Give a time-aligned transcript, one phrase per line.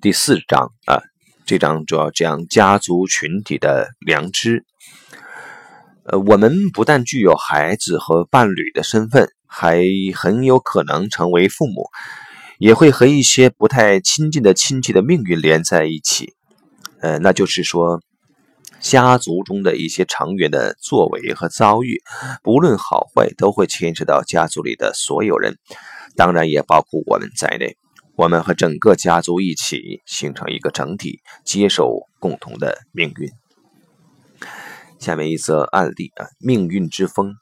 [0.00, 1.02] 第四章啊，
[1.46, 4.64] 这章主要讲家族群体的良知。
[6.04, 9.82] 呃，我们不但具有孩子和伴侣的身份，还
[10.14, 11.88] 很有可能成为父母，
[12.58, 16.34] 也会和一些不太亲近的亲戚的命运连在一起。
[17.00, 18.00] 呃，那就是说。
[18.80, 22.02] 家族中的一些成员的作为和遭遇，
[22.42, 25.56] 不论好坏，都会牵扯到家族里的所有人，
[26.16, 27.76] 当然也包括我们在内。
[28.14, 33.30] 我们和整个家族一起形成一个整体，接受共同的命运。
[34.98, 37.34] 下面一则案例啊，命运之风，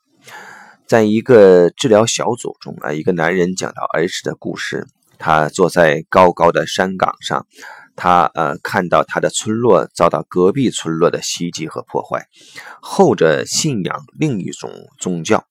[0.87, 4.87] 在一个治疗小组中啊，一个男人讲到儿时的故事。
[5.19, 7.47] 他坐在高高的山岗上。
[7.97, 12.29] 他呃看到他的村落遭到隔壁村落的袭击和破坏，
[12.81, 15.45] 后者信仰另一种宗教。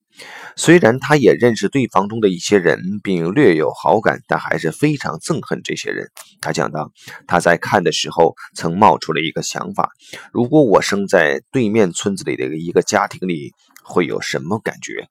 [0.55, 6.09] 虽然他也认识对方中的一些人，并略有好感，但还是非常憎恨这些人。
[6.41, 6.91] 他讲到，
[7.27, 9.89] 他在看的时候曾冒出了一个想法：
[10.33, 15.07] 如果我生在对面村子里的一个家庭里，会有什么感觉？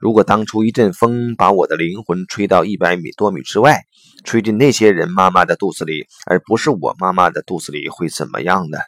[0.00, 3.82] 如果当初一阵风把我的灵魂吹到一百米多米之外，
[4.24, 8.78] 吹进那些人妈妈的肚子里，而不是我妈妈的肚子里，会怎么样呢？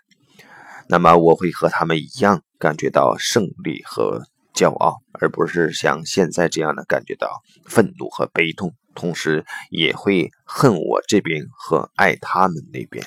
[0.89, 4.23] 那么我会和他们一样感觉到胜利和
[4.63, 13.05] 骄傲，而不是像现在这样的感觉到愤怒和悲痛，同时也会恨我这边和爱他们那边。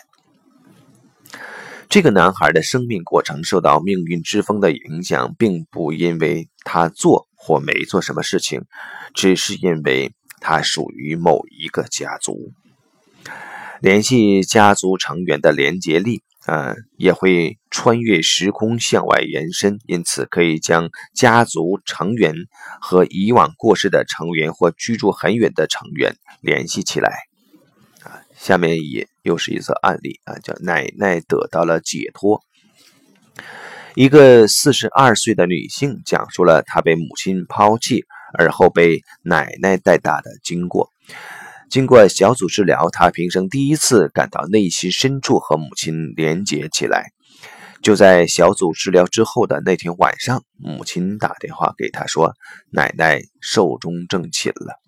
[1.87, 7.27] 这个男孩的生命过程受到命运之风的影响，并不因为他做。
[7.47, 8.63] 或没做什么事情，
[9.13, 12.51] 只是因为他属于某一个家族。
[13.81, 22.35] 联系家族成员的连结力，啊，也会穿越时空向外延伸，因此可以将家族成员
[22.79, 27.09] 和以往过世的成员或居住很远的成员联系起来。
[28.03, 32.41] 啊，下面也又是一则案例啊，叫奶奶得到了解脱。
[33.95, 38.03] 一个四十二岁的女性讲述了她被母亲抛弃，
[38.37, 40.91] 而后被奶奶带大的经过。
[41.69, 47.11] 经过小组治疗，她平生第一次感到内心深处和母亲连结起来。
[47.81, 52.33] 就在小组治疗之后的那天晚上，母亲打电话给她说
[52.71, 54.79] ：“奶奶寿终正寝了。”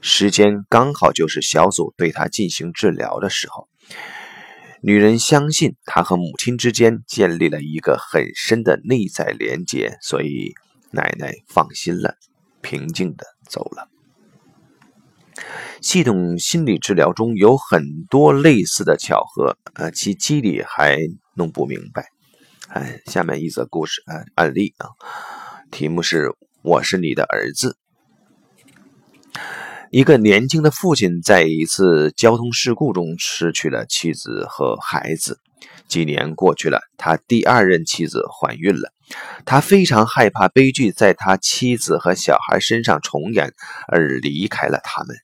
[0.00, 3.68] 时间刚好就是小组对她进行治疗的时候。
[4.80, 10.52] 女人相信她和母亲之间建立了一个很深的内在连结，所以
[10.92, 12.14] 奶奶放心了，
[12.60, 13.88] 平静的走了。
[15.80, 20.98] 系统心理治疗中有很多类似的巧合，呃，其机理还
[21.34, 22.08] 弄不明白。
[22.68, 24.88] 哎，下面一则故事呃，案例啊，
[25.70, 26.32] 题目是
[26.62, 27.76] “我是你的儿子”。
[29.90, 35.40] 一个年轻的父亲在一次交通事故中失去了妻子和孩子。
[35.88, 38.92] 几年过去了，他第二任妻子怀孕了。
[39.46, 43.54] 他非常害怕悲剧在他妻子和小孩身上重演，
[43.86, 45.16] 而离开了他们。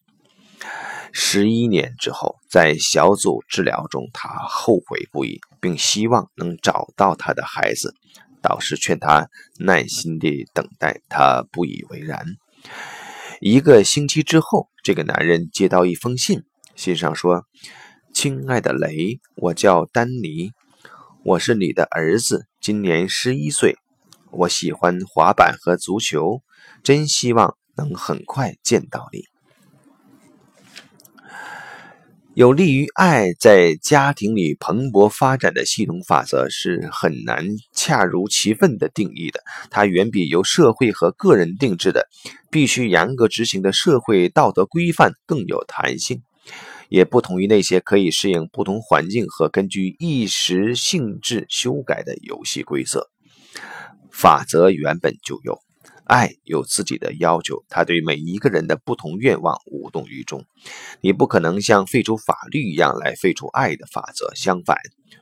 [1.17, 7.95] 十一年之后，在小组治疗中，他后悔不已，并希望能找到他的孩子。
[8.43, 9.29] 导师劝他
[9.61, 12.27] 耐心地等待，他不以为然。
[13.41, 16.43] 一个星期之后，这个男人接到一封信，
[16.75, 17.45] 信上说
[18.13, 20.51] ：“亲爱的雷，我叫丹尼，
[21.25, 23.77] 我是你的儿子，今年十一岁，
[24.33, 26.43] 我喜欢滑板和足球，
[26.83, 29.23] 真希望能很快见到你。”
[32.35, 39.41] 有利于爱在家庭里蓬勃发展的系统法则是很难恰如其分的定义的。
[39.71, 42.09] 它远比由社会和个人定制的、
[42.51, 46.25] 必须严格执行的社会道德规范更有弹性，
[46.89, 53.09] 也不同于那些可以适应不同环境和根据一时性质修改的游戏规则。
[54.11, 55.64] 法则原本就有。
[56.05, 60.45] 爱有自己的要求，他对每一个人的不同愿望无动于衷。
[61.01, 64.31] 你不可能像废除法律一样来废除爱的法则。
[64.35, 64.77] 相反，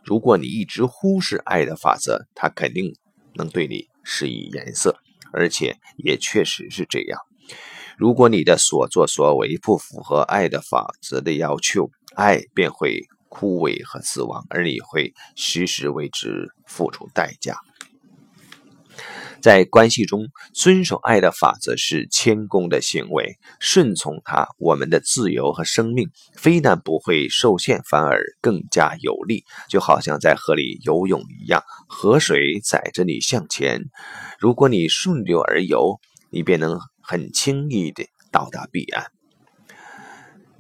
[0.05, 2.95] 如果你一直忽视爱的法则，他肯定
[3.35, 4.97] 能对你施以颜色，
[5.33, 7.21] 而且也确实是这样。
[7.97, 17.57] 如果你的所作所为不符合爱的法则的要求，爱便会枯萎和死亡，而你会时时为之付出代价。
[19.43, 23.39] 在关系中，遵守爱的法则是谦恭的行为。
[23.59, 29.45] 顺从它，我们的自由和生命非但不会受限，反而更加有力。
[29.69, 33.83] 就好像在河里游泳一样，河水载着你向前。
[34.39, 35.99] 如果你顺流而游，
[36.31, 39.07] 你便能很轻易地到达彼岸。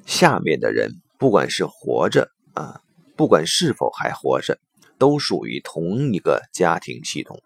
[0.04, 2.80] 下面的人，不管是活着啊，
[3.16, 4.58] 不管是否还活着，
[4.98, 7.40] 都属于同一个家庭系统。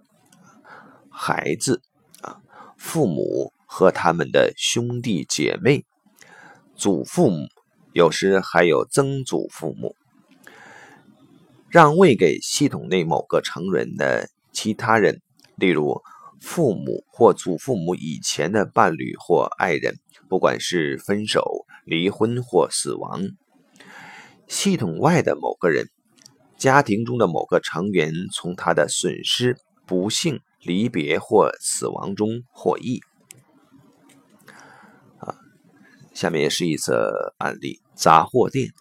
[1.19, 1.81] 孩子
[2.21, 2.43] 啊，
[2.77, 5.87] 父母和他们的兄弟姐妹，
[6.75, 7.49] 祖父母，
[7.95, 9.97] 有时还有曾祖父母。
[11.71, 15.23] 让位给系统内某个成人的其他人，
[15.57, 16.03] 例如
[16.39, 19.99] 父母或祖父母以前的伴侣或爱人，
[20.29, 23.23] 不管是分手、离婚或死亡。
[24.47, 25.89] 系统外的某个人，
[26.59, 33.01] 家庭中的某个成员从他的损失、不幸、离别或死亡中获益。
[35.19, 35.39] 啊，
[36.13, 38.73] 下面是一则案例：杂货店。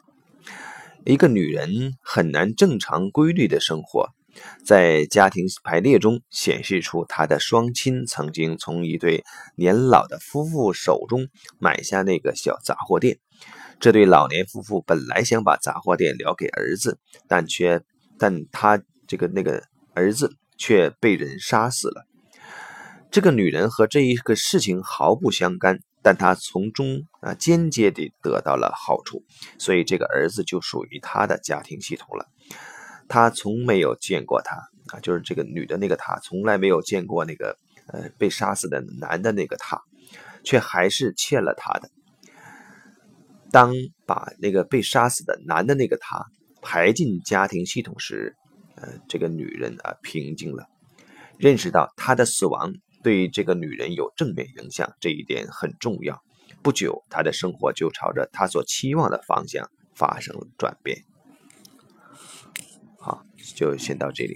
[1.05, 4.09] 一个女人很难正常规律的生活，
[4.65, 9.23] 在家庭排列中显示出她的双亲曾经从一对
[9.55, 11.27] 年老的夫妇手中
[11.59, 13.19] 买下那个小杂货店。
[13.79, 16.97] 这对老年夫妇本来想把杂货店留给儿子，
[17.27, 17.83] 但却
[18.17, 19.61] 但他这个那个
[19.93, 22.05] 儿子却被人杀死了。
[23.11, 25.79] 这个女人和这一个事情毫不相干。
[26.07, 29.23] 但她从中啊间接地得到了好处，
[29.57, 32.27] 所以这个儿子就属于他的家庭系统了。
[33.07, 34.55] 他从没有见过他
[34.95, 37.57] 啊，就是这个女的那个他从来没有见过那个
[37.87, 39.81] 呃被杀死的男的那个他，
[40.43, 41.89] 却还是欠了他的。
[43.51, 43.73] 当
[44.05, 46.23] 把那个被杀死的男的那个他
[46.61, 48.35] 排进家庭系统时，
[48.75, 50.67] 呃，这个女人啊平静了，
[51.37, 52.73] 认识到她的死亡。
[53.03, 56.23] 对这个女人有正面影响，这一点很重要。
[56.63, 61.03] 不久，她的生活就朝着她所期望的方向发生了转变。
[62.97, 63.23] 好，
[63.55, 64.35] 就先到这里。